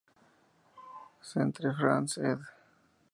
Centre 1.21 1.73
France 1.77 2.17
ed. 2.17 2.39